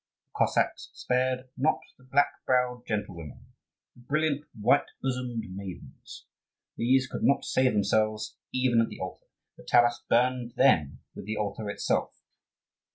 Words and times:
The 0.33 0.37
Cossacks 0.39 0.89
spared 0.95 1.49
not 1.55 1.77
the 1.95 2.03
black 2.05 2.43
browed 2.47 2.87
gentlewomen, 2.87 3.45
the 3.95 4.01
brilliant, 4.01 4.45
white 4.59 4.87
bosomed 4.99 5.43
maidens: 5.53 6.25
these 6.75 7.05
could 7.05 7.21
not 7.21 7.45
save 7.45 7.73
themselves 7.73 8.35
even 8.51 8.81
at 8.81 8.87
the 8.89 8.99
altar, 8.99 9.27
for 9.55 9.63
Taras 9.63 10.01
burned 10.09 10.53
them 10.57 11.01
with 11.13 11.27
the 11.27 11.37
altar 11.37 11.69
itself. 11.69 12.15